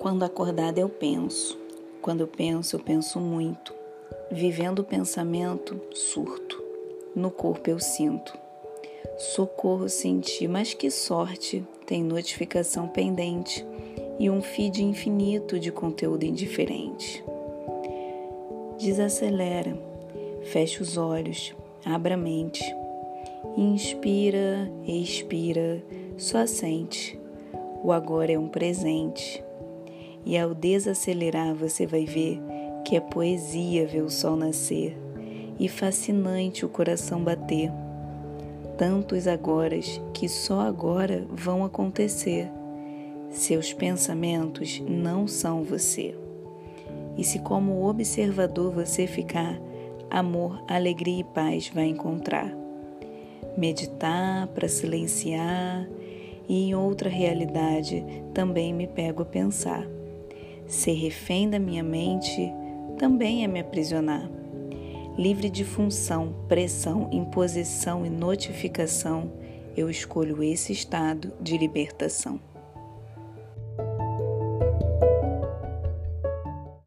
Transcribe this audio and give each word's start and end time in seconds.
Quando 0.00 0.22
acordada 0.22 0.80
eu 0.80 0.88
penso. 0.88 1.58
Quando 2.00 2.22
eu 2.22 2.26
penso, 2.26 2.76
eu 2.76 2.80
penso 2.80 3.20
muito. 3.20 3.74
Vivendo 4.30 4.78
o 4.78 4.84
pensamento, 4.84 5.78
surto. 5.92 6.58
No 7.14 7.30
corpo 7.30 7.68
eu 7.68 7.78
sinto. 7.78 8.32
Socorro 9.18 9.90
senti, 9.90 10.48
mas 10.48 10.72
que 10.72 10.90
sorte! 10.90 11.62
Tem 11.84 12.02
notificação 12.02 12.88
pendente 12.88 13.66
e 14.18 14.30
um 14.30 14.40
feed 14.40 14.82
infinito 14.82 15.60
de 15.60 15.70
conteúdo 15.70 16.24
indiferente. 16.24 17.22
Desacelera, 18.78 19.76
fecha 20.44 20.82
os 20.82 20.96
olhos, 20.96 21.54
abra 21.84 22.14
a 22.14 22.16
mente. 22.16 22.64
Inspira, 23.54 24.72
expira, 24.82 25.84
só 26.16 26.46
sente. 26.46 27.20
O 27.84 27.92
agora 27.92 28.32
é 28.32 28.38
um 28.38 28.48
presente 28.48 29.44
e 30.24 30.36
ao 30.38 30.54
desacelerar, 30.54 31.54
você 31.54 31.86
vai 31.86 32.04
ver 32.04 32.40
que 32.84 32.96
é 32.96 33.00
poesia 33.00 33.86
ver 33.86 34.02
o 34.02 34.10
sol 34.10 34.36
nascer 34.36 34.96
e 35.58 35.68
fascinante 35.68 36.64
o 36.64 36.68
coração 36.68 37.22
bater. 37.22 37.70
Tantos 38.76 39.28
agoras 39.28 40.00
que 40.14 40.28
só 40.28 40.60
agora 40.60 41.24
vão 41.30 41.64
acontecer. 41.64 42.50
Seus 43.28 43.72
pensamentos 43.72 44.82
não 44.88 45.28
são 45.28 45.62
você. 45.62 46.16
E 47.16 47.22
se, 47.22 47.40
como 47.40 47.86
observador, 47.86 48.72
você 48.72 49.06
ficar, 49.06 49.60
amor, 50.10 50.64
alegria 50.66 51.20
e 51.20 51.24
paz 51.24 51.70
vai 51.72 51.86
encontrar. 51.86 52.50
Meditar 53.56 54.46
para 54.48 54.68
silenciar 54.68 55.86
e 56.48 56.64
em 56.64 56.74
outra 56.74 57.10
realidade 57.10 58.02
também 58.32 58.72
me 58.72 58.86
pego 58.86 59.22
a 59.22 59.26
pensar. 59.26 59.86
Ser 60.70 60.92
refém 60.92 61.50
da 61.50 61.58
minha 61.58 61.82
mente 61.82 62.48
também 62.96 63.42
é 63.42 63.48
me 63.48 63.58
aprisionar. 63.58 64.30
Livre 65.18 65.50
de 65.50 65.64
função, 65.64 66.32
pressão, 66.46 67.10
imposição 67.10 68.06
e 68.06 68.08
notificação, 68.08 69.32
eu 69.76 69.90
escolho 69.90 70.44
esse 70.44 70.72
estado 70.72 71.32
de 71.40 71.58
libertação. 71.58 72.40